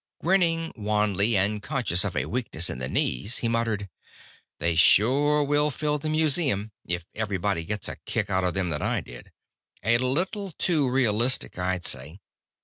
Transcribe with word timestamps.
Grinning 0.23 0.73
wanly, 0.75 1.37
and 1.37 1.61
conscious 1.61 2.03
of 2.03 2.17
a 2.17 2.25
weakness 2.25 2.71
in 2.71 2.79
the 2.79 2.89
knees, 2.89 3.37
he 3.37 3.47
muttered: 3.47 3.87
"They 4.57 4.73
sure 4.73 5.43
will 5.43 5.69
fill 5.69 5.99
the 5.99 6.09
museum, 6.09 6.71
if 6.83 7.05
everybody 7.13 7.63
gets 7.65 7.85
the 7.85 7.97
kick 8.07 8.27
out 8.27 8.43
of 8.43 8.55
them 8.55 8.71
that 8.71 8.81
I 8.81 9.01
did. 9.01 9.31
A 9.83 9.99
little 9.99 10.53
too 10.53 10.89
realistic, 10.89 11.59
I'd 11.59 11.85
say. 11.85 12.19